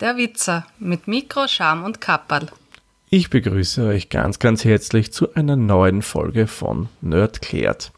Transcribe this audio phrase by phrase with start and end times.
[0.00, 2.46] der Witzer mit Mikro, Scham und Kapperl.
[3.10, 7.92] Ich begrüße euch ganz, ganz herzlich zu einer neuen Folge von Nerd klärt.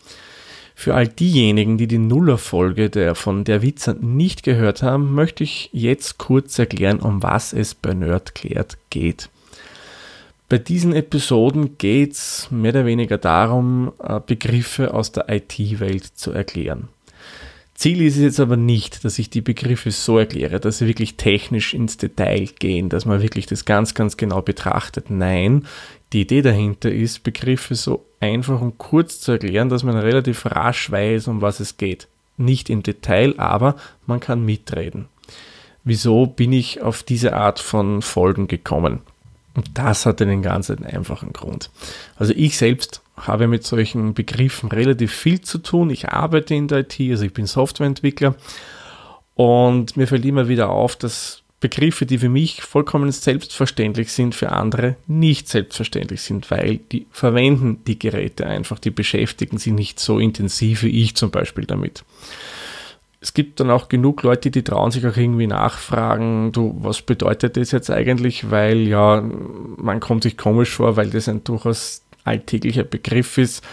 [0.74, 5.68] Für all diejenigen, die die Nuller-Folge der, von der Witzer nicht gehört haben, möchte ich
[5.72, 9.28] jetzt kurz erklären, um was es bei Nerd klärt geht.
[10.48, 16.32] Bei diesen Episoden geht es mehr oder weniger darum, äh, Begriffe aus der IT-Welt zu
[16.32, 16.88] erklären.
[17.82, 21.16] Ziel ist es jetzt aber nicht, dass ich die Begriffe so erkläre, dass sie wirklich
[21.16, 25.10] technisch ins Detail gehen, dass man wirklich das ganz, ganz genau betrachtet.
[25.10, 25.66] Nein,
[26.12, 30.92] die Idee dahinter ist, Begriffe so einfach und kurz zu erklären, dass man relativ rasch
[30.92, 32.06] weiß, um was es geht.
[32.36, 33.74] Nicht im Detail, aber
[34.06, 35.08] man kann mitreden.
[35.82, 39.00] Wieso bin ich auf diese Art von Folgen gekommen?
[39.54, 41.70] Und das hat einen ganz einfachen Grund.
[42.16, 45.90] Also ich selbst habe mit solchen Begriffen relativ viel zu tun.
[45.90, 48.34] Ich arbeite in der IT, also ich bin Softwareentwickler
[49.34, 54.50] und mir fällt immer wieder auf, dass Begriffe, die für mich vollkommen selbstverständlich sind, für
[54.50, 60.18] andere nicht selbstverständlich sind, weil die verwenden die Geräte einfach, die beschäftigen sich nicht so
[60.18, 62.04] intensiv wie ich zum Beispiel damit
[63.22, 67.56] es gibt dann auch genug Leute, die trauen sich auch irgendwie nachfragen, du, was bedeutet
[67.56, 68.50] das jetzt eigentlich?
[68.50, 73.64] Weil ja, man kommt sich komisch vor, weil das ein durchaus alltäglicher Begriff ist.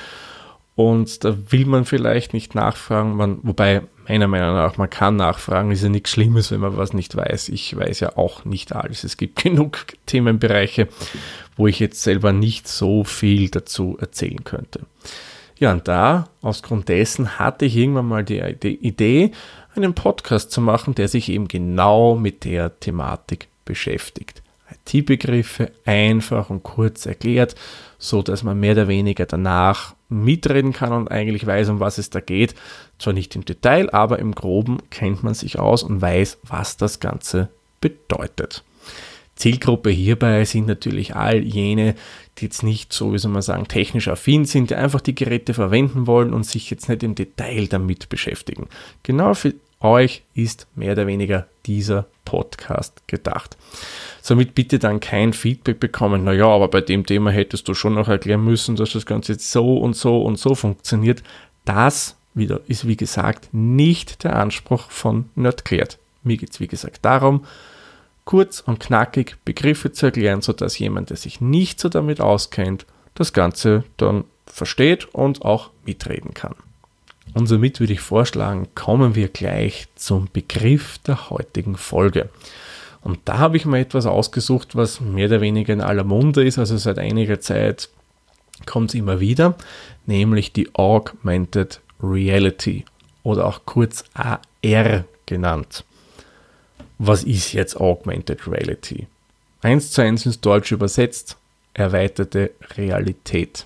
[0.75, 5.71] Und da will man vielleicht nicht nachfragen, man, wobei meiner Meinung nach, man kann nachfragen,
[5.71, 7.49] ist ja nichts Schlimmes, wenn man was nicht weiß.
[7.49, 9.03] Ich weiß ja auch nicht alles.
[9.03, 10.87] Es gibt genug Themenbereiche,
[11.57, 14.81] wo ich jetzt selber nicht so viel dazu erzählen könnte.
[15.59, 19.31] Ja, und da, aus Grund dessen, hatte ich irgendwann mal die Idee,
[19.75, 24.41] einen Podcast zu machen, der sich eben genau mit der Thematik beschäftigt.
[24.85, 27.55] IT-Begriffe einfach und kurz erklärt,
[27.97, 32.09] so dass man mehr oder weniger danach mitreden kann und eigentlich weiß, um was es
[32.09, 32.55] da geht.
[32.97, 37.01] Zwar nicht im Detail, aber im Groben kennt man sich aus und weiß, was das
[37.01, 37.49] Ganze
[37.81, 38.63] bedeutet.
[39.39, 41.95] Zielgruppe hierbei sind natürlich all jene,
[42.37, 45.53] die jetzt nicht so, wie soll man sagen, technisch affin sind, die einfach die Geräte
[45.53, 48.67] verwenden wollen und sich jetzt nicht im Detail damit beschäftigen.
[49.01, 53.57] Genau für euch ist mehr oder weniger dieser Podcast gedacht.
[54.21, 58.09] Somit bitte dann kein Feedback bekommen, naja, aber bei dem Thema hättest du schon noch
[58.09, 61.23] erklären müssen, dass das Ganze jetzt so und so und so funktioniert.
[61.63, 65.97] Das wieder ist, wie gesagt, nicht der Anspruch von Nerdklärt.
[66.23, 67.45] Mir geht es, wie gesagt, darum,
[68.29, 72.85] kurz und knackig Begriffe zu erklären, sodass jemand, der sich nicht so damit auskennt,
[73.15, 76.53] das Ganze dann versteht und auch mitreden kann.
[77.33, 82.29] Und somit würde ich vorschlagen, kommen wir gleich zum Begriff der heutigen Folge.
[83.01, 86.59] Und da habe ich mal etwas ausgesucht, was mehr oder weniger in aller Munde ist,
[86.59, 87.89] also seit einiger Zeit
[88.67, 89.55] kommt es immer wieder,
[90.05, 92.85] nämlich die Augmented Reality
[93.23, 95.83] oder auch kurz AR genannt
[96.99, 99.07] was ist jetzt Augmented Reality?
[99.61, 101.37] Eins zu eins ins Deutsche übersetzt,
[101.73, 103.65] erweiterte Realität.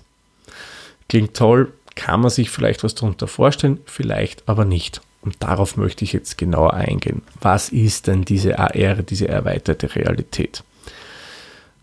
[1.08, 5.00] Klingt toll, kann man sich vielleicht was darunter vorstellen, vielleicht aber nicht.
[5.20, 7.22] Und darauf möchte ich jetzt genauer eingehen.
[7.40, 10.62] Was ist denn diese AR, diese erweiterte Realität?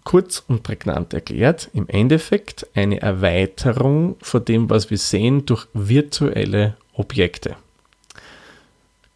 [0.03, 6.75] Kurz und prägnant erklärt, im Endeffekt eine Erweiterung von dem, was wir sehen, durch virtuelle
[6.93, 7.55] Objekte.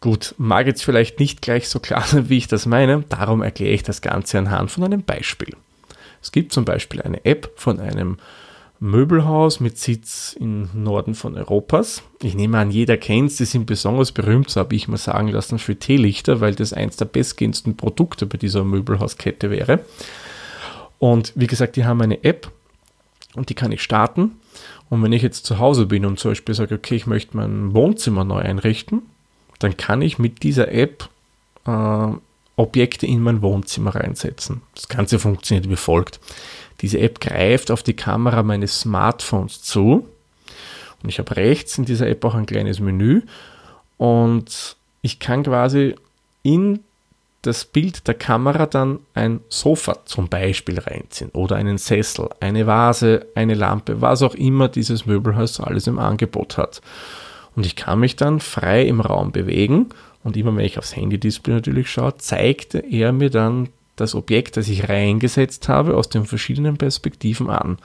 [0.06, 3.72] Gut, mag jetzt vielleicht nicht gleich so klar sein, wie ich das meine, darum erkläre
[3.72, 5.56] ich das Ganze anhand von einem Beispiel.
[6.22, 8.18] Es gibt zum Beispiel eine App von einem
[8.78, 12.04] Möbelhaus mit Sitz im Norden von Europas.
[12.22, 15.26] Ich nehme an, jeder kennt es, die sind besonders berühmt, so habe ich mal sagen
[15.26, 19.80] lassen, für Teelichter, weil das eins der bestgehendsten Produkte bei dieser Möbelhauskette wäre.
[21.00, 22.52] Und wie gesagt, die haben eine App
[23.34, 24.36] und die kann ich starten.
[24.88, 27.74] Und wenn ich jetzt zu Hause bin und zum Beispiel sage, okay, ich möchte mein
[27.74, 29.02] Wohnzimmer neu einrichten,
[29.58, 31.08] dann kann ich mit dieser App
[31.66, 32.08] äh,
[32.56, 34.62] Objekte in mein Wohnzimmer reinsetzen.
[34.74, 36.20] Das Ganze funktioniert wie folgt.
[36.80, 40.06] Diese App greift auf die Kamera meines Smartphones zu
[41.02, 43.22] und ich habe rechts in dieser App auch ein kleines Menü
[43.98, 45.94] und ich kann quasi
[46.42, 46.80] in
[47.42, 53.26] das Bild der Kamera dann ein Sofa zum Beispiel reinziehen oder einen Sessel, eine Vase,
[53.34, 56.80] eine Lampe, was auch immer dieses Möbelhaus alles im Angebot hat.
[57.56, 59.88] Und ich kann mich dann frei im Raum bewegen
[60.22, 64.68] und immer wenn ich aufs Handy-Display natürlich schaue, zeigt er mir dann das Objekt, das
[64.68, 67.78] ich reingesetzt habe, aus den verschiedenen Perspektiven an.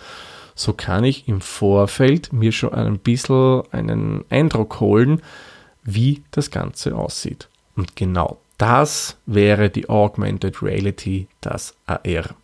[0.55, 5.21] So kann ich im Vorfeld mir schon ein bisschen einen Eindruck holen,
[5.83, 7.47] wie das Ganze aussieht.
[7.75, 12.35] Und genau das wäre die Augmented Reality, das AR.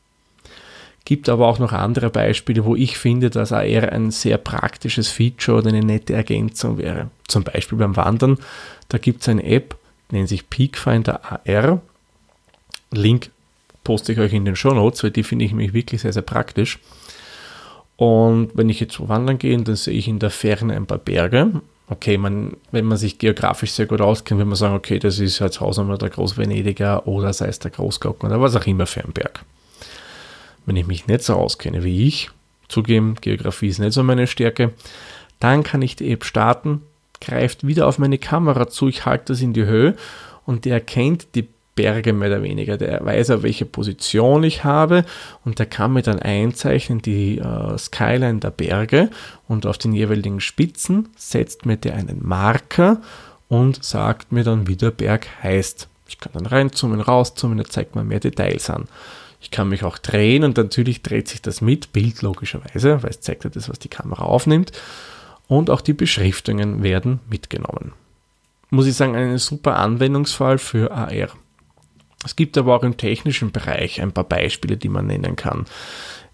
[1.08, 5.60] Gibt aber auch noch andere Beispiele, wo ich finde, dass AR ein sehr praktisches Feature
[5.60, 7.10] oder eine nette Ergänzung wäre.
[7.30, 8.38] Zum Beispiel beim Wandern,
[8.90, 9.78] da gibt es eine App,
[10.12, 11.82] nennt sich Peakfinder AR.
[12.92, 13.30] Link
[13.86, 16.24] poste ich euch in den Show Notes, weil die finde ich nämlich wirklich sehr, sehr
[16.24, 16.78] praktisch.
[17.96, 21.62] Und wenn ich jetzt wandern gehe, dann sehe ich in der Ferne ein paar Berge.
[21.88, 25.40] Okay, man, wenn man sich geografisch sehr gut auskennt, wenn man sagen, okay, das ist
[25.40, 29.14] jetzt Hausnummer der Großvenediger oder sei es der Großglocken oder was auch immer für ein
[29.14, 29.46] Berg.
[30.68, 32.30] Wenn ich mich nicht so auskenne wie ich,
[32.68, 34.74] zugeben, Geografie ist nicht so meine Stärke,
[35.40, 36.82] dann kann ich die App starten,
[37.22, 39.96] greift wieder auf meine Kamera zu, ich halte das in die Höhe
[40.46, 41.48] und der erkennt die
[41.78, 42.76] Berge mehr oder weniger.
[42.78, 45.06] Der weiß auch, welche Position ich habe
[45.46, 49.10] und der kann mir dann einzeichnen die äh, Skyline der Berge
[49.48, 53.02] und auf den jeweiligen Spitzen setzt mir der einen Marker
[53.48, 55.88] und sagt mir dann, wie der Berg heißt.
[56.10, 58.88] Ich kann dann reinzoomen, rauszoomen, er zeigt mir mehr Details an.
[59.40, 63.22] Ich kann mich auch drehen und natürlich dreht sich das mit, Bild logischerweise, weil es
[63.22, 64.72] zeigt ja das, was die Kamera aufnimmt.
[65.48, 67.94] Und auch die Beschriftungen werden mitgenommen.
[68.70, 71.30] Muss ich sagen, ein super Anwendungsfall für AR.
[72.26, 75.66] Es gibt aber auch im technischen Bereich ein paar Beispiele, die man nennen kann.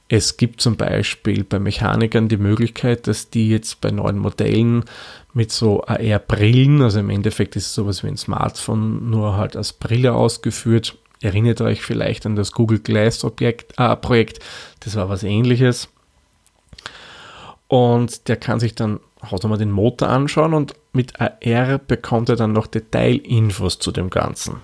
[0.08, 4.86] Es gibt zum Beispiel bei Mechanikern die Möglichkeit, dass die jetzt bei neuen Modellen
[5.34, 9.74] mit so AR-Brillen, also im Endeffekt ist es sowas wie ein Smartphone, nur halt als
[9.74, 10.98] Brille ausgeführt.
[11.24, 14.40] Erinnert euch vielleicht an das Google Glass Objekt, äh, Projekt,
[14.82, 15.90] das war was ähnliches.
[17.68, 19.00] Und der kann sich dann
[19.32, 24.58] hausnummer den Motor anschauen und mit AR bekommt er dann noch Detailinfos zu dem Ganzen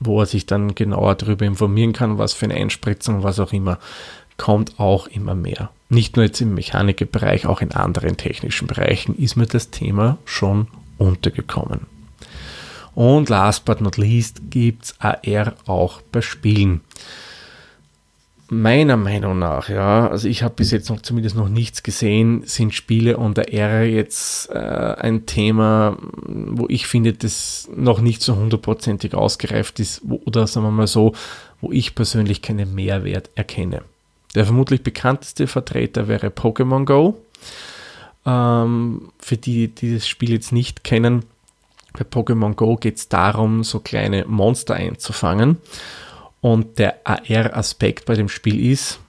[0.00, 3.78] wo er sich dann genauer darüber informieren kann, was für eine Einspritzung, was auch immer,
[4.38, 5.70] kommt auch immer mehr.
[5.90, 10.68] Nicht nur jetzt im Mechanikbereich, auch in anderen technischen Bereichen ist mir das Thema schon
[10.96, 11.86] untergekommen.
[12.94, 16.80] Und last but not least gibt es AR auch bei Spielen
[18.50, 22.74] meiner Meinung nach, ja, also ich habe bis jetzt noch zumindest noch nichts gesehen, sind
[22.74, 29.14] Spiele und Ära jetzt äh, ein Thema, wo ich finde, das noch nicht so hundertprozentig
[29.14, 31.12] ausgereift ist, wo, oder sagen wir mal so,
[31.60, 33.82] wo ich persönlich keinen Mehrwert erkenne.
[34.34, 37.22] Der vermutlich bekannteste Vertreter wäre Pokémon Go.
[38.26, 41.24] Ähm, für die, die das Spiel jetzt nicht kennen,
[41.92, 45.58] bei Pokémon Go geht es darum, so kleine Monster einzufangen.
[46.40, 49.00] Und der AR-Aspekt bei dem Spiel ist,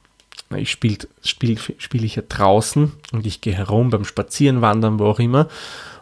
[0.56, 5.20] ich spiele spiel, spiel ich ja draußen und ich gehe herum beim Spazieren, wo auch
[5.20, 5.48] immer.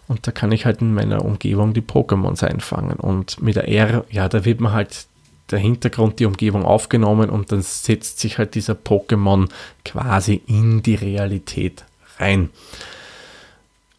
[0.07, 2.97] Und da kann ich halt in meiner Umgebung die Pokémons einfangen.
[2.97, 5.05] Und mit AR, ja, da wird man halt
[5.51, 9.49] der Hintergrund, die Umgebung aufgenommen und dann setzt sich halt dieser Pokémon
[9.85, 11.85] quasi in die Realität
[12.17, 12.49] rein.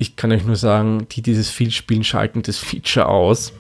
[0.00, 3.52] Ich kann euch nur sagen, die dieses viel spielen, schalten das Feature aus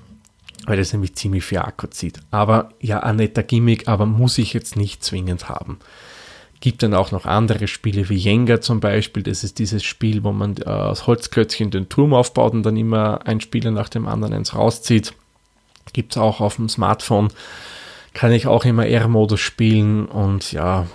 [0.66, 2.20] weil das nämlich ziemlich viel Akku zieht.
[2.30, 5.78] Aber ja, ein netter Gimmick, aber muss ich jetzt nicht zwingend haben.
[6.60, 9.22] Gibt dann auch noch andere Spiele wie Jenga zum Beispiel.
[9.22, 13.26] Das ist dieses Spiel, wo man äh, aus Holzklötzchen den Turm aufbaut und dann immer
[13.26, 15.14] ein Spieler nach dem anderen eins rauszieht.
[15.94, 17.28] Gibt es auch auf dem Smartphone.
[18.12, 20.86] Kann ich auch immer R-Modus spielen und ja,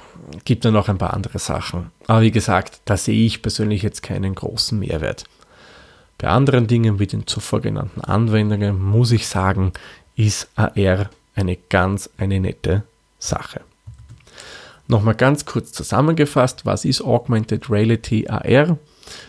[0.44, 1.92] gibt dann noch ein paar andere Sachen.
[2.06, 5.26] Aber wie gesagt, da sehe ich persönlich jetzt keinen großen Mehrwert.
[6.18, 9.74] Bei anderen Dingen wie den zuvor genannten Anwendungen muss ich sagen,
[10.16, 12.84] ist AR eine ganz eine nette
[13.20, 13.62] Sache.
[14.88, 18.78] Nochmal ganz kurz zusammengefasst, was ist Augmented Reality AR?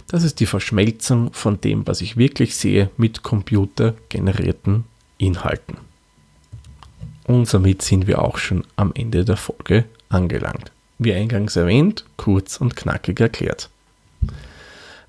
[0.07, 4.85] Das ist die Verschmelzung von dem, was ich wirklich sehe, mit computergenerierten
[5.19, 5.79] Inhalten.
[7.25, 10.71] Und somit sind wir auch schon am Ende der Folge angelangt.
[10.99, 13.71] Wie eingangs erwähnt, kurz und knackig erklärt.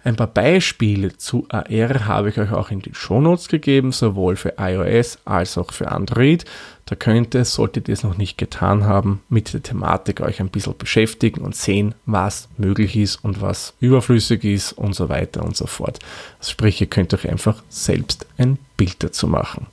[0.04, 4.54] Ein paar Beispiele zu AR habe ich euch auch in die Shownotes gegeben, sowohl für
[4.58, 6.46] iOS als auch für Android.
[6.86, 10.50] Da könnt ihr, solltet ihr es noch nicht getan haben, mit der Thematik euch ein
[10.50, 15.58] bisschen beschäftigen und sehen, was möglich ist und was überflüssig ist und so weiter und
[15.58, 16.00] so fort.
[16.42, 19.68] Sprich, ihr könnt euch einfach selbst ein Bild dazu machen.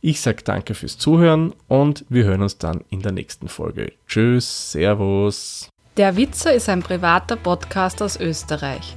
[0.00, 3.92] Ich sage danke fürs Zuhören und wir hören uns dann in der nächsten Folge.
[4.06, 5.68] Tschüss, Servus.
[5.96, 8.96] Der Witzer ist ein privater Podcast aus Österreich.